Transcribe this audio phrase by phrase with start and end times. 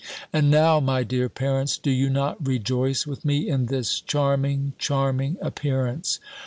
[0.33, 5.37] And now, my dear parents, do you not rejoice with me in this charming, charming
[5.43, 6.19] appearance?